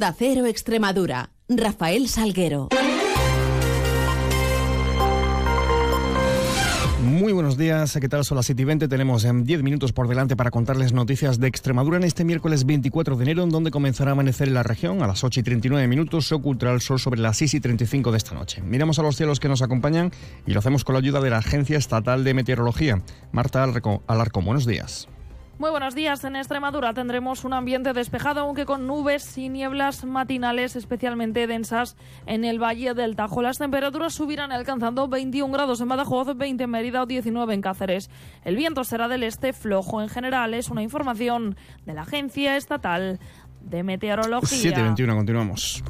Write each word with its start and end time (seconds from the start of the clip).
Da 0.00 0.14
Cero 0.18 0.46
Extremadura. 0.46 1.28
Rafael 1.46 2.08
Salguero. 2.08 2.70
Muy 7.02 7.34
buenos 7.34 7.58
días, 7.58 7.98
¿qué 8.00 8.08
tal? 8.08 8.24
Son 8.24 8.36
las 8.36 8.46
7 8.46 8.62
y 8.62 8.64
20. 8.64 8.88
Tenemos 8.88 9.24
10 9.24 9.30
em, 9.30 9.62
minutos 9.62 9.92
por 9.92 10.08
delante 10.08 10.36
para 10.36 10.50
contarles 10.50 10.94
noticias 10.94 11.38
de 11.38 11.48
Extremadura 11.48 11.98
en 11.98 12.04
este 12.04 12.24
miércoles 12.24 12.64
24 12.64 13.14
de 13.16 13.24
enero, 13.24 13.42
en 13.42 13.50
donde 13.50 13.70
comenzará 13.70 14.12
a 14.12 14.14
amanecer 14.14 14.48
en 14.48 14.54
la 14.54 14.62
región. 14.62 15.02
A 15.02 15.06
las 15.06 15.22
8 15.22 15.40
y 15.40 15.42
39 15.42 15.86
minutos 15.86 16.26
se 16.26 16.34
ocultará 16.34 16.72
el 16.72 16.80
sol 16.80 16.98
sobre 16.98 17.20
las 17.20 17.36
6 17.36 17.52
y 17.52 17.60
35 17.60 18.10
de 18.10 18.16
esta 18.16 18.34
noche. 18.34 18.62
Miramos 18.62 18.98
a 18.98 19.02
los 19.02 19.16
cielos 19.16 19.38
que 19.38 19.48
nos 19.48 19.60
acompañan 19.60 20.12
y 20.46 20.54
lo 20.54 20.60
hacemos 20.60 20.82
con 20.82 20.94
la 20.94 21.00
ayuda 21.00 21.20
de 21.20 21.28
la 21.28 21.36
Agencia 21.36 21.76
Estatal 21.76 22.24
de 22.24 22.32
Meteorología. 22.32 23.02
Marta 23.32 23.62
Alarcón, 23.62 24.44
buenos 24.46 24.64
días. 24.64 25.08
Muy 25.60 25.68
buenos 25.68 25.94
días. 25.94 26.24
En 26.24 26.36
Extremadura 26.36 26.94
tendremos 26.94 27.44
un 27.44 27.52
ambiente 27.52 27.92
despejado, 27.92 28.40
aunque 28.40 28.64
con 28.64 28.86
nubes 28.86 29.36
y 29.36 29.50
nieblas 29.50 30.06
matinales 30.06 30.74
especialmente 30.74 31.46
densas 31.46 31.98
en 32.24 32.46
el 32.46 32.58
Valle 32.58 32.94
del 32.94 33.14
Tajo. 33.14 33.42
Las 33.42 33.58
temperaturas 33.58 34.14
subirán 34.14 34.52
alcanzando 34.52 35.06
21 35.06 35.52
grados 35.52 35.82
en 35.82 35.88
Badajoz, 35.88 36.34
20 36.34 36.64
en 36.64 36.70
Mérida 36.70 37.02
o 37.02 37.06
19 37.06 37.52
en 37.52 37.60
Cáceres. 37.60 38.08
El 38.42 38.56
viento 38.56 38.84
será 38.84 39.06
del 39.06 39.22
este 39.22 39.52
flojo 39.52 40.00
en 40.00 40.08
general. 40.08 40.54
Es 40.54 40.70
una 40.70 40.82
información 40.82 41.56
de 41.84 41.92
la 41.92 42.02
Agencia 42.02 42.56
Estatal 42.56 43.20
de 43.60 43.82
Meteorología. 43.82 44.72
7.21, 44.72 45.14
continuamos. 45.14 45.84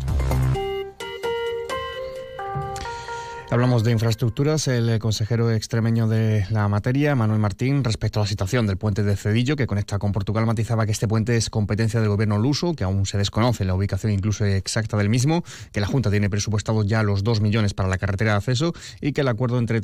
Hablamos 3.52 3.82
de 3.82 3.90
infraestructuras. 3.90 4.68
El 4.68 4.96
consejero 5.00 5.50
extremeño 5.50 6.06
de 6.06 6.46
la 6.50 6.68
materia, 6.68 7.16
Manuel 7.16 7.40
Martín, 7.40 7.82
respecto 7.82 8.20
a 8.20 8.22
la 8.22 8.28
situación 8.28 8.64
del 8.68 8.76
puente 8.76 9.02
de 9.02 9.16
Cedillo, 9.16 9.56
que 9.56 9.66
conecta 9.66 9.98
con 9.98 10.12
Portugal, 10.12 10.46
matizaba 10.46 10.86
que 10.86 10.92
este 10.92 11.08
puente 11.08 11.36
es 11.36 11.50
competencia 11.50 11.98
del 11.98 12.10
gobierno 12.10 12.38
luso, 12.38 12.74
que 12.74 12.84
aún 12.84 13.06
se 13.06 13.18
desconoce 13.18 13.64
la 13.64 13.74
ubicación 13.74 14.12
incluso 14.12 14.44
exacta 14.44 14.96
del 14.96 15.08
mismo, 15.08 15.42
que 15.72 15.80
la 15.80 15.88
Junta 15.88 16.12
tiene 16.12 16.30
presupuestado 16.30 16.84
ya 16.84 17.02
los 17.02 17.24
dos 17.24 17.40
millones 17.40 17.74
para 17.74 17.88
la 17.88 17.98
carretera 17.98 18.30
de 18.32 18.36
acceso 18.36 18.72
y 19.00 19.10
que 19.10 19.22
el 19.22 19.28
acuerdo 19.28 19.58
entre, 19.58 19.80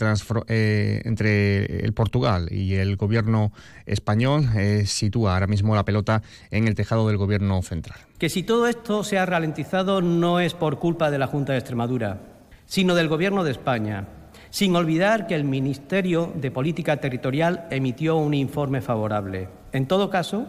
eh, 0.47 1.03
entre 1.05 1.85
el 1.85 1.93
Portugal 1.93 2.47
y 2.53 2.75
el 2.75 2.95
gobierno 2.95 3.51
español 3.85 4.49
eh, 4.55 4.85
sitúa 4.87 5.35
ahora 5.35 5.49
mismo 5.49 5.75
la 5.75 5.85
pelota 5.85 6.23
en 6.53 6.69
el 6.69 6.77
tejado 6.77 7.09
del 7.09 7.17
gobierno 7.17 7.61
central. 7.63 7.99
Que 8.19 8.29
si 8.29 8.45
todo 8.45 8.69
esto 8.69 9.03
se 9.03 9.19
ha 9.19 9.27
ralentizado 9.27 10.03
no 10.03 10.39
es 10.39 10.55
por 10.55 10.79
culpa 10.79 11.11
de 11.11 11.19
la 11.19 11.27
Junta 11.27 11.53
de 11.53 11.59
Extremadura 11.59 12.36
sino 12.67 12.95
del 12.95 13.09
Gobierno 13.09 13.45
de 13.45 13.53
España, 13.53 14.07
sin 14.51 14.77
olvidar 14.77 15.27
que 15.27 15.35
el 15.35 15.45
Ministerio 15.45 16.33
de 16.35 16.51
Política 16.51 16.99
Territorial 16.99 17.67
emitió 17.71 18.17
un 18.17 18.35
informe 18.35 18.81
favorable. 18.81 19.49
En 19.73 19.87
todo 19.87 20.11
caso, 20.11 20.47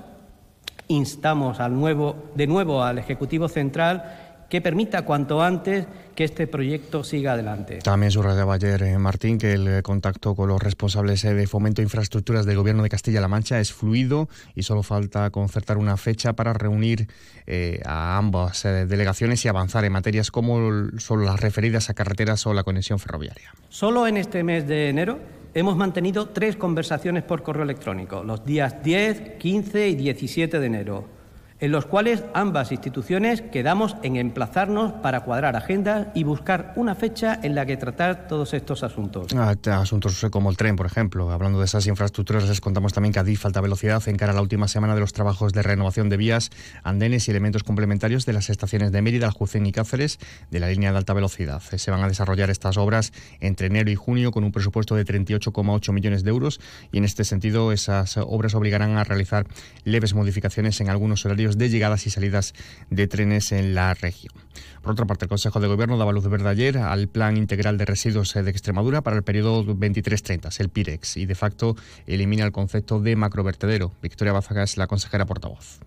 instamos 0.88 1.60
al 1.60 1.73
nuevo, 1.73 2.16
de 2.36 2.48
nuevo 2.48 2.84
al 2.84 2.98
Ejecutivo 2.98 3.48
Central 3.48 4.27
que 4.50 4.62
permita 4.62 5.03
cuanto 5.03 5.42
antes 5.42 5.86
que 6.16 6.23
este 6.23 6.48
proyecto 6.48 7.03
siga 7.03 7.34
adelante. 7.34 7.80
También 7.80 8.12
subrayaba 8.12 8.56
ayer 8.56 8.81
eh, 8.84 8.98
Martín 8.98 9.38
que 9.38 9.54
el 9.54 9.84
contacto 9.84 10.36
con 10.36 10.50
los 10.50 10.62
responsables 10.62 11.23
eh, 11.26 11.34
de 11.34 11.48
fomento 11.48 11.81
de 11.81 11.84
infraestructuras 11.84 12.45
del 12.45 12.56
Gobierno 12.56 12.84
de 12.84 12.89
Castilla-La 12.89 13.28
Mancha 13.28 13.59
es 13.59 13.73
fluido 13.73 14.30
y 14.56 14.64
solo 14.64 14.84
falta 14.84 15.30
concertar 15.30 15.78
una 15.78 15.98
fecha 15.98 16.34
para 16.34 16.54
reunir 16.54 17.08
eh, 17.45 17.81
a 17.86 18.17
ambas 18.17 18.64
delegaciones 18.64 19.44
y 19.45 19.48
avanzar 19.48 19.86
en 19.86 19.92
materias 19.92 20.31
como 20.31 20.89
son 20.98 21.26
las 21.26 21.39
referidas 21.39 21.89
a 21.89 21.94
carreteras 21.94 22.45
o 22.48 22.54
la 22.54 22.64
conexión 22.64 23.00
ferroviaria. 23.00 23.54
Solo 23.70 24.08
en 24.08 24.17
este 24.17 24.44
mes 24.44 24.67
de 24.67 24.89
enero 24.89 25.20
hemos 25.54 25.76
mantenido 25.76 26.30
tres 26.30 26.56
conversaciones 26.56 27.23
por 27.23 27.44
correo 27.44 27.64
electrónico, 27.64 28.23
los 28.23 28.44
días 28.45 28.84
10, 28.84 29.38
15 29.38 29.89
y 29.89 29.95
17 29.95 30.59
de 30.59 30.66
enero 30.66 31.17
en 31.59 31.72
los 31.72 31.86
cuales 31.86 32.23
ambas 32.33 32.72
instituciones 32.72 33.41
quedamos 33.41 33.95
en 34.03 34.16
emplazarnos 34.16 34.94
para 34.94 35.22
cuadrar 35.22 35.55
agendas 35.55 36.08
y 36.14 36.23
buscar 36.23 36.73
una 36.75 36.95
fecha 36.95 37.39
en 37.41 37.55
la 37.55 37.66
que 37.66 37.77
tratar 37.77 38.27
todos 38.27 38.53
estos 38.53 38.83
asuntos. 38.83 39.27
Ah, 39.36 39.55
asuntos 39.80 40.25
como 40.31 40.49
el 40.49 40.58
tren, 40.58 40.75
por 40.75 40.86
ejemplo. 40.86 41.31
Hablando 41.31 41.59
de 41.59 41.66
esas 41.66 41.87
infraestructuras, 41.87 42.48
les 42.48 42.61
contamos 42.61 42.93
también 42.93 43.14
que 43.14 43.20
Adif 43.20 43.42
falta 43.42 43.61
velocidad 43.61 44.02
en 44.08 44.17
cara 44.17 44.32
a 44.32 44.36
la 44.36 44.42
última 44.42 44.67
semana 44.67 44.93
de 44.93 45.02
los 45.02 45.14
trabajos 45.14 45.54
de 45.54 45.64
renovación 45.64 46.09
de 46.09 46.17
vías, 46.17 46.49
andenes 46.83 47.27
y 47.27 47.32
elementos 47.32 47.64
complementarios 47.64 48.26
de 48.26 48.33
las 48.33 48.49
estaciones 48.49 48.92
de 48.92 49.02
Mérida, 49.02 49.27
Aljucén 49.27 49.65
y 49.65 49.71
Cáceres 49.71 50.20
de 50.52 50.59
la 50.59 50.70
línea 50.70 50.92
de 50.92 50.98
alta 50.98 51.14
velocidad. 51.14 51.61
Se 51.61 51.92
van 51.92 52.03
a 52.03 52.08
desarrollar 52.08 52.49
estas 52.49 52.77
obras 52.77 53.14
entre 53.39 53.67
enero 53.67 53.89
y 53.89 53.95
junio 53.95 54.32
con 54.32 54.43
un 54.43 54.52
presupuesto 54.52 54.95
de 54.95 55.05
38,8 55.05 55.92
millones 55.92 56.23
de 56.23 56.30
euros 56.30 56.59
y 56.92 56.98
en 56.98 57.05
este 57.05 57.23
sentido 57.23 57.71
esas 57.71 58.17
obras 58.17 58.55
obligarán 58.55 58.98
a 58.98 59.03
realizar 59.03 59.48
leves 59.83 60.14
modificaciones 60.14 60.80
en 60.82 60.89
algunos 60.89 61.26
horarios 61.26 61.46
de 61.55 61.69
llegadas 61.69 62.05
y 62.08 62.09
salidas 62.09 62.53
de 62.89 63.08
trenes 63.08 63.52
en 63.52 63.75
la 63.75 63.93
región. 63.93 64.33
Por 64.81 64.91
otra 64.91 65.05
parte, 65.05 65.25
el 65.25 65.30
Consejo 65.30 65.59
de 65.59 65.67
Gobierno 65.67 65.97
daba 65.97 66.11
luz 66.11 66.27
verde 66.27 66.49
ayer 66.49 66.77
al 66.77 67.08
Plan 67.08 67.37
Integral 67.37 67.77
de 67.77 67.85
Residuos 67.85 68.33
de 68.33 68.49
Extremadura 68.49 69.02
para 69.02 69.15
el 69.17 69.23
periodo 69.23 69.63
23-30, 69.65 70.59
el 70.59 70.69
PIREX, 70.69 71.17
y 71.17 71.25
de 71.25 71.35
facto 71.35 71.75
elimina 72.05 72.45
el 72.45 72.52
concepto 72.52 72.99
de 72.99 73.15
macrovertedero. 73.15 73.91
Victoria 74.02 74.33
Bazaga 74.33 74.63
es 74.63 74.77
la 74.77 74.87
consejera 74.87 75.25
portavoz. 75.25 75.80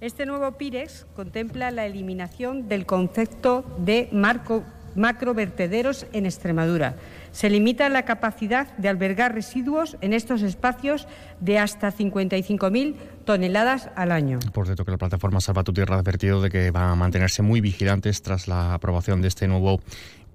Este 0.00 0.26
nuevo 0.26 0.52
PIREX 0.52 1.06
contempla 1.16 1.70
la 1.70 1.86
eliminación 1.86 2.68
del 2.68 2.84
concepto 2.84 3.64
de 3.78 4.08
marco 4.12 4.62
macrovertederos 4.94 6.06
en 6.12 6.26
Extremadura. 6.26 6.96
Se 7.32 7.50
limita 7.50 7.88
la 7.88 8.04
capacidad 8.04 8.76
de 8.76 8.88
albergar 8.88 9.34
residuos 9.34 9.96
en 10.00 10.12
estos 10.12 10.42
espacios 10.42 11.08
de 11.40 11.58
hasta 11.58 11.92
55.000 11.92 12.94
toneladas 13.24 13.90
al 13.96 14.12
año. 14.12 14.38
Por 14.52 14.66
cierto, 14.66 14.84
que 14.84 14.92
la 14.92 14.98
plataforma 14.98 15.40
Salva 15.40 15.64
tu 15.64 15.72
Tierra 15.72 15.96
ha 15.96 15.98
advertido 15.98 16.40
de 16.40 16.50
que 16.50 16.70
va 16.70 16.90
a 16.90 16.94
mantenerse 16.94 17.42
muy 17.42 17.60
vigilantes 17.60 18.22
tras 18.22 18.46
la 18.46 18.74
aprobación 18.74 19.20
de 19.20 19.28
este 19.28 19.48
nuevo 19.48 19.80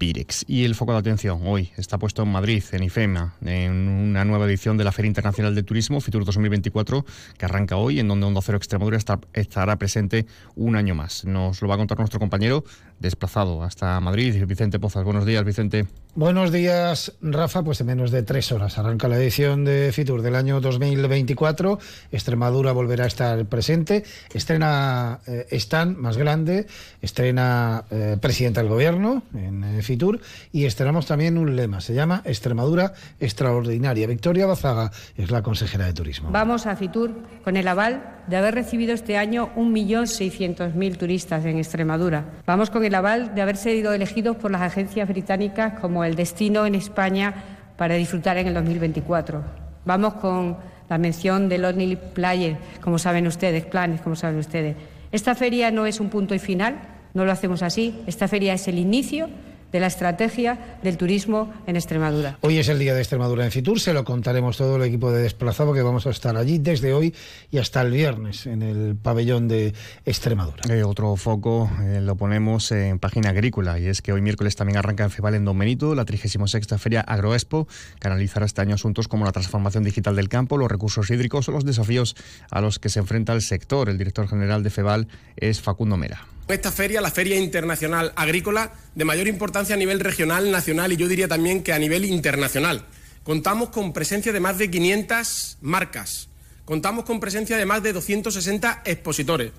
Pirex. 0.00 0.44
Y 0.48 0.64
el 0.64 0.74
foco 0.74 0.92
de 0.92 0.98
atención 0.98 1.42
hoy 1.44 1.70
está 1.76 1.98
puesto 1.98 2.22
en 2.22 2.32
Madrid, 2.32 2.64
en 2.72 2.82
IFEMA, 2.82 3.34
en 3.44 3.86
una 3.86 4.24
nueva 4.24 4.46
edición 4.46 4.78
de 4.78 4.84
la 4.84 4.92
Feria 4.92 5.08
Internacional 5.08 5.54
de 5.54 5.62
Turismo, 5.62 6.00
Fitur 6.00 6.24
2024, 6.24 7.04
que 7.36 7.44
arranca 7.44 7.76
hoy, 7.76 8.00
en 8.00 8.08
donde 8.08 8.24
Onda 8.26 8.40
Cero 8.42 8.56
Extremadura 8.56 8.98
estará 9.34 9.76
presente 9.76 10.24
un 10.56 10.74
año 10.74 10.94
más. 10.94 11.26
Nos 11.26 11.60
lo 11.60 11.68
va 11.68 11.74
a 11.74 11.78
contar 11.78 11.98
nuestro 11.98 12.18
compañero 12.18 12.64
desplazado 13.00 13.62
hasta 13.62 13.98
Madrid, 14.00 14.44
Vicente 14.46 14.78
Pozas. 14.78 15.04
Buenos 15.04 15.26
días, 15.26 15.44
Vicente. 15.44 15.86
Buenos 16.14 16.50
días, 16.52 17.12
Rafa. 17.22 17.62
Pues 17.62 17.80
en 17.80 17.86
menos 17.86 18.10
de 18.10 18.22
tres 18.22 18.50
horas 18.52 18.78
arranca 18.78 19.08
la 19.08 19.16
edición 19.16 19.64
de 19.64 19.90
Fitur 19.92 20.22
del 20.22 20.34
año 20.34 20.60
2024. 20.60 21.78
Extremadura 22.12 22.72
volverá 22.72 23.04
a 23.04 23.06
estar 23.06 23.44
presente. 23.46 24.04
Estrena 24.34 25.20
eh, 25.26 25.46
stand 25.52 25.96
más 25.96 26.16
grande, 26.16 26.66
estrena 27.00 27.84
eh, 27.90 28.16
presidenta 28.20 28.60
del 28.60 28.68
gobierno 28.68 29.22
en 29.34 29.64
eh, 29.64 29.82
Fitur 29.82 30.20
y 30.52 30.66
estrenamos 30.66 31.06
también 31.06 31.38
un 31.38 31.56
lema. 31.56 31.80
Se 31.80 31.94
llama 31.94 32.22
Extremadura 32.24 32.92
Extraordinaria. 33.18 34.06
Victoria 34.06 34.46
Bazaga 34.46 34.90
es 35.16 35.30
la 35.30 35.42
consejera 35.42 35.86
de 35.86 35.94
Turismo. 35.94 36.30
Vamos 36.32 36.66
a 36.66 36.76
Fitur 36.76 37.12
con 37.44 37.56
el 37.56 37.66
aval 37.66 38.20
de 38.26 38.36
haber 38.36 38.54
recibido 38.54 38.94
este 38.94 39.16
año 39.16 39.50
1.600.000 39.56 40.96
turistas 40.96 41.44
en 41.44 41.58
Extremadura. 41.58 42.42
Vamos 42.46 42.70
con 42.70 42.84
el 42.84 42.89
de 42.90 43.40
haber 43.40 43.56
sido 43.56 43.92
elegidos 43.92 44.36
por 44.36 44.50
las 44.50 44.62
agencias 44.62 45.08
británicas 45.08 45.78
como 45.78 46.02
el 46.02 46.16
destino 46.16 46.66
en 46.66 46.74
España 46.74 47.32
para 47.76 47.94
disfrutar 47.94 48.36
en 48.36 48.48
el 48.48 48.54
2024. 48.54 49.42
Vamos 49.84 50.14
con 50.14 50.56
la 50.88 50.98
mención 50.98 51.48
del 51.48 51.62
Lonely 51.62 51.96
Player, 51.96 52.56
como 52.80 52.98
saben 52.98 53.28
ustedes, 53.28 53.64
planes, 53.64 54.00
como 54.00 54.16
saben 54.16 54.40
ustedes. 54.40 54.76
Esta 55.12 55.36
feria 55.36 55.70
no 55.70 55.86
es 55.86 56.00
un 56.00 56.10
punto 56.10 56.34
y 56.34 56.40
final, 56.40 56.80
no 57.14 57.24
lo 57.24 57.30
hacemos 57.30 57.62
así. 57.62 58.02
Esta 58.08 58.26
feria 58.26 58.54
es 58.54 58.66
el 58.66 58.78
inicio 58.78 59.28
de 59.72 59.80
la 59.80 59.86
estrategia 59.86 60.78
del 60.82 60.96
turismo 60.96 61.52
en 61.66 61.76
Extremadura. 61.76 62.38
Hoy 62.40 62.58
es 62.58 62.68
el 62.68 62.78
día 62.78 62.94
de 62.94 63.00
Extremadura 63.00 63.44
en 63.44 63.50
Fitur, 63.50 63.80
se 63.80 63.92
lo 63.92 64.04
contaremos 64.04 64.56
todo 64.56 64.76
el 64.76 64.82
equipo 64.82 65.12
de 65.12 65.22
desplazado 65.22 65.72
que 65.72 65.82
vamos 65.82 66.06
a 66.06 66.10
estar 66.10 66.36
allí 66.36 66.58
desde 66.58 66.92
hoy 66.92 67.14
y 67.50 67.58
hasta 67.58 67.82
el 67.82 67.90
viernes 67.92 68.46
en 68.46 68.62
el 68.62 68.96
pabellón 68.96 69.48
de 69.48 69.74
Extremadura. 70.04 70.62
Eh, 70.68 70.82
otro 70.82 71.14
foco 71.16 71.70
eh, 71.82 72.00
lo 72.00 72.16
ponemos 72.16 72.72
en 72.72 72.98
página 72.98 73.30
agrícola 73.30 73.78
y 73.78 73.86
es 73.86 74.02
que 74.02 74.12
hoy 74.12 74.20
miércoles 74.20 74.56
también 74.56 74.78
arranca 74.78 75.04
en 75.04 75.10
Feval 75.10 75.34
en 75.34 75.44
Don 75.44 75.58
Benito 75.58 75.94
la 75.94 76.04
36 76.04 76.40
Feria 76.78 77.00
Agroexpo 77.00 77.68
que 77.98 78.08
analizará 78.08 78.46
este 78.46 78.60
año 78.60 78.74
asuntos 78.74 79.08
como 79.08 79.24
la 79.24 79.32
transformación 79.32 79.84
digital 79.84 80.16
del 80.16 80.28
campo, 80.28 80.56
los 80.56 80.70
recursos 80.70 81.10
hídricos 81.10 81.48
o 81.48 81.52
los 81.52 81.64
desafíos 81.64 82.16
a 82.50 82.60
los 82.60 82.78
que 82.78 82.88
se 82.88 83.00
enfrenta 83.00 83.32
el 83.32 83.42
sector. 83.42 83.88
El 83.88 83.98
director 83.98 84.28
general 84.28 84.62
de 84.62 84.70
Feval 84.70 85.08
es 85.36 85.60
Facundo 85.60 85.96
Mera. 85.96 86.26
Esta 86.52 86.72
feria, 86.72 87.00
la 87.00 87.10
Feria 87.10 87.36
Internacional 87.36 88.12
Agrícola, 88.16 88.72
de 88.94 89.04
mayor 89.04 89.28
importancia 89.28 89.74
a 89.74 89.78
nivel 89.78 90.00
regional, 90.00 90.50
nacional 90.50 90.92
y 90.92 90.96
yo 90.96 91.06
diría 91.06 91.28
también 91.28 91.62
que 91.62 91.72
a 91.72 91.78
nivel 91.78 92.04
internacional. 92.04 92.86
Contamos 93.22 93.68
con 93.68 93.92
presencia 93.92 94.32
de 94.32 94.40
más 94.40 94.58
de 94.58 94.70
500 94.70 95.58
marcas. 95.60 96.29
Contamos 96.70 97.04
con 97.04 97.18
presencia 97.18 97.56
de 97.56 97.66
más 97.66 97.82
de 97.82 97.92
260 97.92 98.82
expositores. 98.84 99.50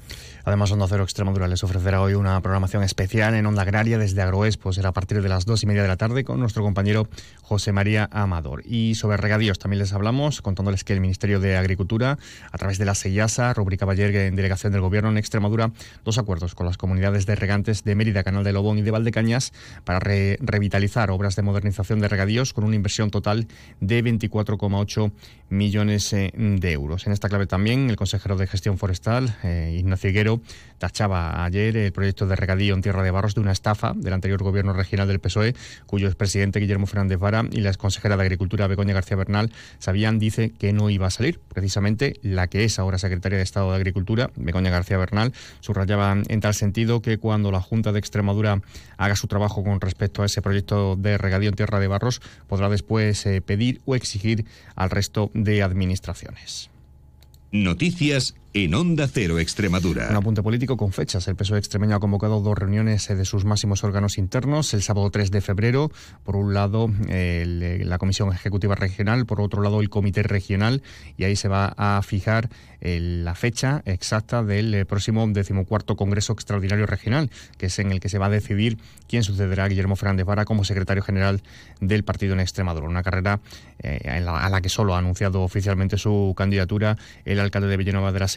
Además, 0.46 0.72
Onda 0.72 0.88
Cero 0.88 1.04
Extremadura 1.04 1.48
les 1.48 1.64
ofrecerá 1.64 2.02
hoy 2.02 2.14
una 2.14 2.40
programación 2.42 2.84
especial 2.84 3.36
en 3.36 3.46
Onda 3.46 3.62
Agraria 3.62 3.98
desde 3.98 4.22
Agroexpo. 4.22 4.72
Será 4.74 4.90
a 4.90 4.92
partir 4.94 5.22
de 5.22 5.30
las 5.30 5.46
dos 5.46 5.62
y 5.62 5.66
media 5.68 5.84
de 5.84 5.90
la 5.90 5.98
tarde 5.98 6.24
con 6.24 6.40
nuestro 6.40 6.64
compañero 6.64 7.10
José 7.42 7.74
María 7.74 8.10
Amador. 8.12 8.64
Y 8.66 8.96
sobre 8.96 9.18
regadíos 9.18 9.60
también 9.60 9.80
les 9.80 9.94
hablamos, 9.94 10.42
contándoles 10.42 10.84
que 10.84 10.94
el 10.94 11.02
Ministerio 11.02 11.40
de 11.42 11.58
Agricultura, 11.58 12.18
a 12.50 12.58
través 12.58 12.80
de 12.80 12.86
la 12.86 12.96
SEIASA, 12.96 13.54
rubricaba 13.54 13.92
ayer 13.92 14.16
en 14.16 14.36
delegación 14.38 14.72
del 14.72 14.82
Gobierno 14.82 15.10
en 15.10 15.18
Extremadura 15.18 15.72
dos 16.06 16.18
acuerdos 16.18 16.56
con 16.56 16.66
las 16.66 16.78
comunidades 16.78 17.26
de 17.26 17.36
regantes 17.36 17.84
de 17.84 17.94
Mérida, 17.94 18.24
Canal 18.24 18.44
de 18.44 18.54
Lobón 18.54 18.80
y 18.80 18.82
de 18.82 18.92
Valdecañas 18.92 19.52
para 19.84 20.00
revitalizar 20.00 21.12
obras 21.12 21.36
de 21.36 21.44
modernización 21.44 22.00
de 22.00 22.08
regadíos 22.08 22.54
con 22.54 22.64
una 22.64 22.78
inversión 22.78 23.12
total 23.12 23.48
de 23.82 24.04
24,8 24.04 25.12
millones 25.50 26.14
eh, 26.14 26.32
de 26.34 26.72
euros. 26.72 27.01
En 27.06 27.14
esta 27.14 27.30
clave 27.30 27.48
también 27.48 27.90
el 27.90 27.96
consejero 27.96 28.36
de 28.36 28.48
Gestión 28.48 28.78
Forestal, 28.78 29.36
eh, 29.44 29.76
Ignacio 29.78 30.10
Higuero, 30.10 30.42
tachaba 30.78 31.44
ayer 31.44 31.76
el 31.76 31.92
proyecto 31.92 32.28
de 32.28 32.36
regadío 32.36 32.76
en 32.76 32.82
Tierra 32.82 33.02
de 33.02 33.12
Barros 33.12 33.34
de 33.34 33.42
una 33.42 33.52
estafa 33.52 33.94
del 33.96 34.14
anterior 34.14 34.44
gobierno 34.44 34.74
regional 34.74 35.08
del 35.08 35.20
PSOE, 35.20 35.56
cuyo 35.86 36.08
expresidente 36.08 36.60
Guillermo 36.60 36.88
Fernández 36.88 37.18
Vara 37.18 37.46
y 37.52 37.62
la 37.62 37.70
exconsejera 37.70 38.18
de 38.18 38.24
Agricultura 38.24 38.68
Begoña 38.68 38.94
García 38.94 39.18
Bernal 39.18 39.52
sabían, 39.80 40.20
dice, 40.20 40.52
que 40.52 40.74
no 40.74 40.90
iba 40.90 41.08
a 41.08 41.12
salir. 41.12 41.40
Precisamente 41.40 42.20
la 42.22 42.48
que 42.48 42.64
es 42.66 42.78
ahora 42.78 42.98
secretaria 42.98 43.38
de 43.38 43.44
Estado 43.44 43.70
de 43.72 43.78
Agricultura, 43.78 44.30
Begoña 44.36 44.70
García 44.70 44.98
Bernal, 44.98 45.34
subrayaba 45.60 46.18
en 46.28 46.40
tal 46.40 46.54
sentido 46.54 47.02
que 47.02 47.18
cuando 47.18 47.52
la 47.52 47.62
Junta 47.62 47.92
de 47.92 48.00
Extremadura 48.00 48.62
haga 48.98 49.16
su 49.16 49.28
trabajo 49.28 49.64
con 49.64 49.82
respecto 49.82 50.24
a 50.24 50.26
ese 50.26 50.42
proyecto 50.42 50.96
de 50.96 51.18
regadío 51.18 51.50
en 51.50 51.56
Tierra 51.56 51.80
de 51.80 51.88
Barros, 51.88 52.22
podrá 52.48 52.70
después 52.70 53.26
eh, 53.26 53.42
pedir 53.42 53.82
o 53.86 53.96
exigir 53.96 54.46
al 54.76 54.90
resto 54.90 55.32
de 55.34 55.64
administraciones. 55.64 56.70
Noticias 57.52 58.36
en 58.54 58.74
Onda 58.76 59.08
Cero 59.08 59.40
Extremadura. 59.40 60.08
Un 60.10 60.16
apunte 60.16 60.44
político 60.44 60.76
con 60.76 60.92
fechas. 60.92 61.28
El 61.28 61.36
PSOE 61.36 61.58
extremeño 61.58 61.96
ha 61.96 62.00
convocado 62.00 62.42
dos 62.42 62.58
reuniones 62.58 63.10
eh, 63.10 63.16
de 63.16 63.24
sus 63.24 63.46
máximos 63.46 63.84
órganos 63.84 64.18
internos. 64.18 64.74
El 64.74 64.82
sábado 64.82 65.10
3 65.10 65.32
de 65.32 65.42
febrero, 65.42 65.92
por 66.24 66.36
un 66.36 66.54
lado, 66.54 66.90
la 67.08 67.98
Comisión 67.98 68.34
Ejecutiva 68.34 68.76
Regional, 68.76 69.26
por 69.26 69.40
otro 69.40 69.62
lado, 69.62 69.80
el 69.80 69.90
Comité 69.90 70.24
Regional, 70.24 70.84
y 71.18 71.24
ahí 71.24 71.36
se 71.36 71.48
va 71.48 71.74
a 71.78 72.02
fijar 72.02 72.50
la 72.82 73.36
fecha 73.36 73.84
exacta 73.86 74.44
del 74.44 74.74
eh, 74.74 74.86
próximo 74.86 75.28
decimocuarto 75.28 75.96
Congreso 75.96 76.34
Extraordinario 76.34 76.88
Regional, 76.88 77.30
que 77.58 77.68
es 77.68 77.80
en 77.80 77.92
el 77.92 78.00
que 78.00 78.10
se 78.10 78.18
va 78.18 78.26
a 78.26 78.30
decidir 78.30 78.80
quién 79.08 79.24
sucederá 79.24 79.66
a 79.66 79.68
Guillermo 79.68 79.96
Fernández 79.96 80.26
Vara 80.26 80.46
como 80.46 80.64
secretario 80.64 81.04
general 81.04 81.44
del 81.80 82.04
partido 82.04 82.34
en 82.34 82.40
Extremadura. 82.40 82.88
Una 82.88 83.04
carrera 83.04 83.40
eh, 83.80 84.10
a 84.10 84.50
la 84.50 84.62
que 84.62 84.70
solo 84.70 84.96
ha 84.96 84.98
anunciado 84.98 85.44
oficialmente 85.44 85.98
su 85.98 86.34
candidatura 86.36 86.98
el 87.26 87.40
alcalde 87.40 87.68
de 87.68 87.78
Villanueva 87.78 88.12
de 88.12 88.20
la 88.20 88.28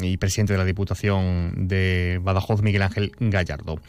y 0.00 0.16
presidente 0.16 0.54
de 0.54 0.58
la 0.58 0.64
Diputación 0.64 1.68
de 1.68 2.20
Badajoz, 2.22 2.62
Miguel 2.62 2.82
Ángel 2.82 3.12
Gallardo. 3.20 3.80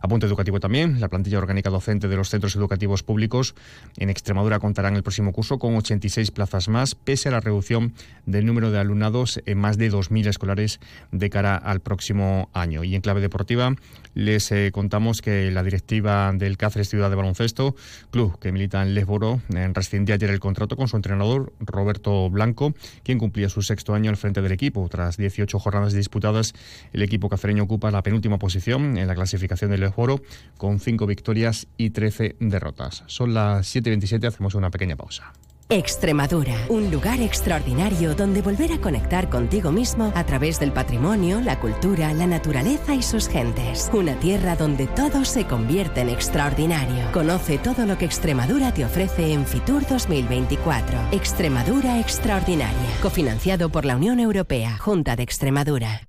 Apunte 0.00 0.26
educativo 0.26 0.60
también, 0.60 1.00
la 1.00 1.08
plantilla 1.08 1.38
orgánica 1.38 1.70
docente 1.70 2.08
de 2.08 2.16
los 2.16 2.30
centros 2.30 2.56
educativos 2.56 3.02
públicos 3.02 3.54
en 3.96 4.10
Extremadura 4.10 4.58
contará 4.58 4.88
en 4.88 4.96
el 4.96 5.02
próximo 5.02 5.32
curso 5.32 5.58
con 5.58 5.76
86 5.76 6.30
plazas 6.30 6.68
más, 6.68 6.94
pese 6.94 7.28
a 7.28 7.32
la 7.32 7.40
reducción 7.40 7.94
del 8.26 8.46
número 8.46 8.70
de 8.70 8.78
alumnados 8.78 9.40
en 9.46 9.58
más 9.58 9.78
de 9.78 9.90
2.000 9.90 10.28
escolares 10.28 10.80
de 11.12 11.30
cara 11.30 11.56
al 11.56 11.80
próximo 11.80 12.50
año. 12.52 12.84
Y 12.84 12.94
en 12.94 13.00
clave 13.00 13.20
deportiva 13.20 13.74
les 14.14 14.50
eh, 14.52 14.70
contamos 14.72 15.22
que 15.22 15.50
la 15.50 15.62
directiva 15.62 16.32
del 16.34 16.56
Cáceres 16.56 16.88
Ciudad 16.88 17.10
de 17.10 17.16
Baloncesto, 17.16 17.76
club 18.10 18.38
que 18.38 18.52
milita 18.52 18.82
en 18.82 18.94
Lesboro, 18.94 19.40
eh, 19.54 19.70
rescindía 19.72 20.16
ayer 20.16 20.30
el 20.30 20.40
contrato 20.40 20.76
con 20.76 20.88
su 20.88 20.96
entrenador 20.96 21.52
Roberto 21.60 22.28
Blanco, 22.30 22.74
quien 23.02 23.18
cumplía 23.18 23.48
su 23.48 23.62
sexto 23.62 23.94
año 23.94 24.10
al 24.10 24.16
frente 24.16 24.42
del 24.42 24.52
equipo. 24.52 24.88
Tras 24.88 25.16
18 25.20 25.58
jornadas 25.58 25.92
disputadas, 25.92 26.54
el 26.92 27.02
equipo 27.02 27.28
cacereño 27.28 27.62
ocupa 27.62 27.90
la 27.90 28.02
penúltima 28.02 28.38
posición 28.38 28.98
en 28.98 29.06
la 29.06 29.14
clasificación 29.14 29.70
del 29.70 29.80
Lesboro 29.80 30.22
con 30.56 30.80
5 30.80 31.06
victorias 31.06 31.68
y 31.76 31.90
13 31.90 32.36
derrotas. 32.40 33.04
Son 33.06 33.34
las 33.34 33.74
7.27, 33.74 34.26
hacemos 34.26 34.54
una 34.54 34.70
pequeña 34.70 34.96
pausa. 34.96 35.32
Extremadura, 35.72 36.56
un 36.68 36.90
lugar 36.90 37.20
extraordinario 37.20 38.16
donde 38.16 38.42
volver 38.42 38.72
a 38.72 38.80
conectar 38.80 39.30
contigo 39.30 39.70
mismo 39.70 40.12
a 40.16 40.26
través 40.26 40.58
del 40.58 40.72
patrimonio, 40.72 41.40
la 41.40 41.60
cultura, 41.60 42.12
la 42.12 42.26
naturaleza 42.26 42.92
y 42.92 43.02
sus 43.02 43.28
gentes. 43.28 43.88
Una 43.92 44.18
tierra 44.18 44.56
donde 44.56 44.88
todo 44.88 45.24
se 45.24 45.44
convierte 45.44 46.00
en 46.00 46.08
extraordinario. 46.08 47.12
Conoce 47.12 47.58
todo 47.58 47.86
lo 47.86 47.96
que 47.96 48.04
Extremadura 48.04 48.74
te 48.74 48.84
ofrece 48.84 49.32
en 49.32 49.46
Fitur 49.46 49.86
2024. 49.86 50.98
Extremadura 51.12 52.00
Extraordinaria, 52.00 52.90
cofinanciado 53.00 53.68
por 53.68 53.84
la 53.84 53.94
Unión 53.94 54.18
Europea, 54.18 54.76
Junta 54.76 55.14
de 55.14 55.22
Extremadura. 55.22 56.00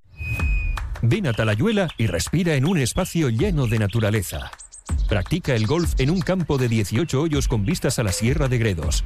Ven 1.02 1.28
a 1.28 1.32
Talayuela 1.34 1.86
y 1.98 2.08
respira 2.08 2.54
en 2.54 2.66
un 2.66 2.78
espacio 2.78 3.28
lleno 3.28 3.68
de 3.68 3.78
naturaleza. 3.78 4.50
Practica 5.08 5.54
el 5.54 5.68
golf 5.68 5.94
en 5.98 6.10
un 6.10 6.20
campo 6.20 6.58
de 6.58 6.66
18 6.66 7.20
hoyos 7.20 7.46
con 7.46 7.64
vistas 7.64 8.00
a 8.00 8.02
la 8.02 8.10
Sierra 8.10 8.48
de 8.48 8.58
Gredos 8.58 9.04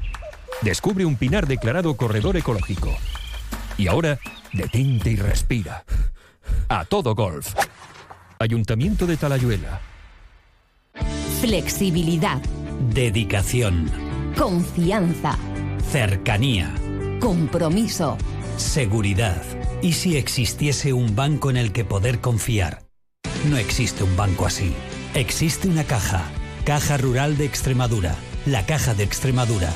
Descubre 0.62 1.04
un 1.04 1.16
pinar 1.16 1.46
declarado 1.46 1.96
corredor 1.96 2.36
ecológico. 2.36 2.94
Y 3.76 3.88
ahora, 3.88 4.18
detente 4.52 5.10
y 5.10 5.16
respira. 5.16 5.84
A 6.68 6.84
todo 6.84 7.14
golf. 7.14 7.54
Ayuntamiento 8.38 9.06
de 9.06 9.16
Talayuela. 9.16 9.80
Flexibilidad. 11.40 12.40
Dedicación. 12.92 13.90
Confianza. 14.36 15.36
Cercanía. 15.90 16.72
Compromiso. 17.20 18.16
Seguridad. 18.56 19.42
¿Y 19.82 19.92
si 19.92 20.16
existiese 20.16 20.92
un 20.92 21.14
banco 21.14 21.50
en 21.50 21.58
el 21.58 21.72
que 21.72 21.84
poder 21.84 22.20
confiar? 22.20 22.82
No 23.50 23.58
existe 23.58 24.04
un 24.04 24.16
banco 24.16 24.46
así. 24.46 24.74
Existe 25.14 25.68
una 25.68 25.84
caja. 25.84 26.22
Caja 26.64 26.96
Rural 26.96 27.36
de 27.36 27.44
Extremadura. 27.44 28.14
La 28.46 28.64
Caja 28.64 28.94
de 28.94 29.04
Extremadura 29.04 29.70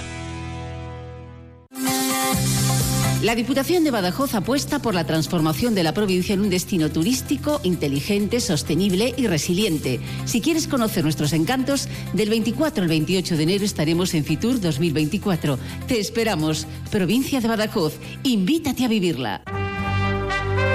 La 3.22 3.34
Diputación 3.34 3.84
de 3.84 3.90
Badajoz 3.90 4.34
apuesta 4.34 4.78
por 4.78 4.94
la 4.94 5.04
transformación 5.04 5.74
de 5.74 5.82
la 5.82 5.92
provincia 5.92 6.32
en 6.32 6.40
un 6.40 6.48
destino 6.48 6.90
turístico, 6.90 7.60
inteligente, 7.64 8.40
sostenible 8.40 9.12
y 9.14 9.26
resiliente. 9.26 10.00
Si 10.24 10.40
quieres 10.40 10.66
conocer 10.66 11.04
nuestros 11.04 11.34
encantos, 11.34 11.86
del 12.14 12.30
24 12.30 12.82
al 12.82 12.88
28 12.88 13.36
de 13.36 13.42
enero 13.42 13.64
estaremos 13.66 14.14
en 14.14 14.24
Fitur 14.24 14.58
2024. 14.58 15.58
Te 15.86 16.00
esperamos. 16.00 16.66
Provincia 16.90 17.42
de 17.42 17.48
Badajoz, 17.48 17.92
invítate 18.22 18.86
a 18.86 18.88
vivirla. 18.88 19.42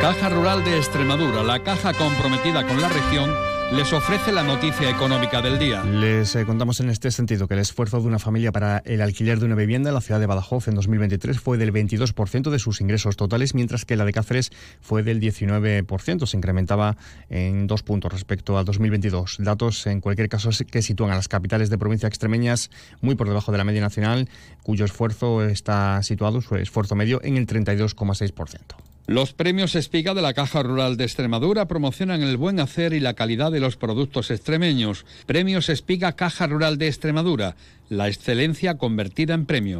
Caja 0.02 0.30
Rural 0.30 0.64
de 0.64 0.78
Extremadura, 0.78 1.42
la 1.42 1.64
caja 1.64 1.94
comprometida 1.94 2.64
con 2.68 2.80
la 2.80 2.90
región 2.90 3.55
les 3.74 3.92
ofrece 3.94 4.32
la 4.32 4.44
noticia 4.44 4.90
económica 4.90 5.42
del 5.42 5.58
día. 5.58 5.84
Les 5.84 6.36
eh, 6.36 6.46
contamos 6.46 6.80
en 6.80 6.90
este 6.90 7.10
sentido 7.10 7.48
que 7.48 7.56
el 7.56 7.60
esfuerzo 7.60 8.00
de 8.00 8.08
una 8.08 8.20
familia 8.20 8.52
para 8.52 8.78
el 8.86 9.02
alquiler 9.02 9.40
de 9.40 9.46
una 9.46 9.56
vivienda 9.56 9.90
en 9.90 9.96
la 9.96 10.02
ciudad 10.02 10.20
de 10.20 10.28
Badajoz 10.28 10.68
en 10.68 10.76
2023 10.76 11.40
fue 11.40 11.58
del 11.58 11.74
22% 11.74 12.52
de 12.52 12.60
sus 12.60 12.80
ingresos 12.82 13.18
totales, 13.18 13.56
mientras 13.56 13.86
que 13.86 13.96
la 13.96 14.06
de 14.06 14.14
Cáceres 14.14 14.52
fue 14.82 15.04
del 15.04 15.20
19%. 15.20 16.26
Se 16.26 16.38
incrementaba 16.38 16.96
en 17.30 17.66
dos 17.68 17.82
puntos 17.82 18.14
respecto 18.14 18.58
al 18.58 18.66
2022. 18.66 19.38
Datos, 19.40 19.88
en 19.88 20.00
cualquier 20.00 20.30
caso, 20.30 20.52
que 20.70 20.82
sitúan 20.82 21.12
a 21.12 21.16
las 21.16 21.28
capitales 21.28 21.70
de 21.70 21.78
provincia 21.78 22.08
extremeñas 22.08 22.70
muy 23.02 23.16
por 23.16 23.28
debajo 23.28 23.52
de 23.52 23.58
la 23.58 23.64
media 23.64 23.82
nacional, 23.82 24.30
cuyo 24.64 24.86
esfuerzo 24.86 25.44
está 25.44 26.02
situado, 26.04 26.42
su 26.42 26.56
esfuerzo 26.56 26.96
medio, 26.96 27.20
en 27.24 27.38
el 27.38 27.48
32,6%. 27.48 28.95
Los 29.08 29.34
premios 29.34 29.76
Espiga 29.76 30.16
de 30.16 30.24
la 30.24 30.34
Caja 30.34 30.64
Rural 30.64 30.98
de 30.98 31.04
Extremadura 31.04 31.68
promocionan 31.68 32.24
el 32.24 32.38
buen 32.38 32.60
hacer 32.60 32.94
y 32.94 33.00
la 33.00 33.14
calidad 33.14 33.52
de 33.52 33.60
los 33.60 33.78
productos 33.78 34.32
extremeños. 34.32 35.06
Premios 35.28 35.70
Espiga 35.70 36.14
Caja 36.14 36.48
Rural 36.48 36.80
de 36.80 36.88
Extremadura, 36.88 37.56
la 37.88 38.08
excelencia 38.08 38.80
convertida 38.80 39.36
en 39.36 39.46
premio. 39.46 39.80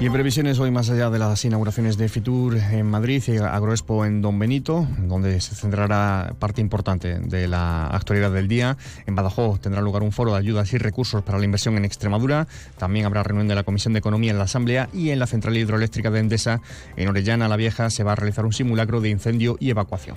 Y 0.00 0.06
en 0.06 0.12
previsiones 0.12 0.58
hoy, 0.58 0.70
más 0.70 0.90
allá 0.90 1.08
de 1.08 1.18
las 1.18 1.44
inauguraciones 1.44 1.96
de 1.96 2.08
Fitur 2.08 2.56
en 2.56 2.84
Madrid 2.86 3.22
y 3.28 3.36
Agroexpo 3.38 4.04
en 4.04 4.20
Don 4.20 4.38
Benito, 4.38 4.86
donde 4.98 5.40
se 5.40 5.54
centrará 5.54 6.34
parte 6.38 6.60
importante 6.60 7.20
de 7.20 7.48
la 7.48 7.86
actualidad 7.86 8.32
del 8.32 8.48
día, 8.48 8.76
en 9.06 9.14
Badajoz 9.14 9.60
tendrá 9.60 9.80
lugar 9.80 10.02
un 10.02 10.10
foro 10.12 10.32
de 10.32 10.38
ayudas 10.38 10.72
y 10.72 10.78
recursos 10.78 11.22
para 11.22 11.38
la 11.38 11.44
inversión 11.44 11.76
en 11.76 11.84
Extremadura. 11.84 12.48
También 12.76 13.06
habrá 13.06 13.22
reunión 13.22 13.48
de 13.48 13.54
la 13.54 13.62
Comisión 13.62 13.92
de 13.94 14.00
Economía 14.00 14.32
en 14.32 14.38
la 14.38 14.44
Asamblea 14.44 14.90
y 14.92 15.10
en 15.10 15.20
la 15.20 15.28
Central 15.28 15.56
Hidroeléctrica 15.56 16.10
de 16.10 16.20
Endesa, 16.20 16.60
en 16.96 17.08
Orellana 17.08 17.48
la 17.48 17.56
Vieja, 17.56 17.88
se 17.88 18.02
va 18.02 18.12
a 18.12 18.16
realizar 18.16 18.44
un 18.44 18.52
simulacro 18.52 19.00
de 19.00 19.10
incendio 19.10 19.56
y 19.60 19.70
evacuación. 19.70 20.16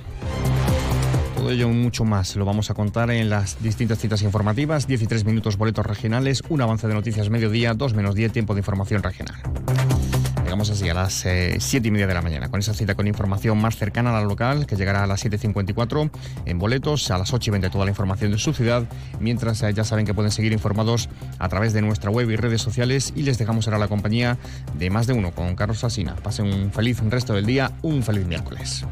Todo 1.37 1.51
ello 1.51 1.69
y 1.69 1.71
mucho 1.71 2.03
más 2.03 2.35
lo 2.35 2.45
vamos 2.45 2.71
a 2.71 2.73
contar 2.73 3.11
en 3.11 3.29
las 3.29 3.61
distintas 3.61 3.99
citas 3.99 4.23
informativas. 4.23 4.87
13 4.87 5.23
minutos 5.23 5.55
boletos 5.55 5.85
regionales, 5.85 6.41
un 6.49 6.61
avance 6.61 6.87
de 6.87 6.95
noticias 6.95 7.29
mediodía, 7.29 7.75
2 7.75 7.93
menos 7.93 8.15
10 8.15 8.31
tiempo 8.31 8.55
de 8.55 8.61
información 8.61 9.03
regional. 9.03 9.35
Llegamos 10.47 10.69
así 10.69 10.87
a 10.87 10.93
las 10.93 11.25
eh, 11.25 11.57
siete 11.59 11.59
7 11.59 11.87
y 11.89 11.91
media 11.91 12.07
de 12.07 12.13
la 12.13 12.21
mañana, 12.21 12.47
con 12.47 12.61
esa 12.61 12.73
cita 12.73 12.95
con 12.95 13.05
información 13.05 13.57
más 13.57 13.75
cercana 13.75 14.11
a 14.11 14.21
la 14.21 14.25
local, 14.25 14.65
que 14.65 14.77
llegará 14.77 15.03
a 15.03 15.07
las 15.07 15.25
7.54 15.25 16.09
en 16.45 16.57
boletos, 16.57 17.11
a 17.11 17.17
las 17.17 17.33
8 17.33 17.49
y 17.49 17.51
20 17.51 17.69
toda 17.69 17.83
la 17.83 17.91
información 17.91 18.31
de 18.31 18.37
su 18.37 18.53
ciudad, 18.53 18.85
mientras 19.19 19.61
eh, 19.63 19.73
ya 19.73 19.83
saben 19.83 20.05
que 20.05 20.13
pueden 20.13 20.31
seguir 20.31 20.53
informados 20.53 21.09
a 21.37 21.49
través 21.49 21.73
de 21.73 21.81
nuestra 21.81 22.11
web 22.11 22.29
y 22.29 22.37
redes 22.37 22.61
sociales 22.61 23.11
y 23.13 23.23
les 23.23 23.37
dejamos 23.37 23.67
ahora 23.67 23.77
la 23.77 23.89
compañía 23.89 24.37
de 24.73 24.89
más 24.89 25.05
de 25.05 25.11
uno 25.11 25.31
con 25.31 25.53
Carlos 25.57 25.83
Asina. 25.83 26.15
Pasen 26.15 26.45
un 26.45 26.71
feliz 26.71 27.01
resto 27.01 27.33
del 27.33 27.45
día, 27.45 27.73
un 27.81 28.01
feliz 28.01 28.25
miércoles. 28.25 28.85